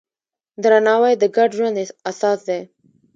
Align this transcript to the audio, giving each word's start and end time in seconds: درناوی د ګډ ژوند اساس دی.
درناوی 0.63 1.13
د 1.17 1.23
ګډ 1.35 1.49
ژوند 1.57 1.77
اساس 2.09 2.39
دی. 2.47 2.59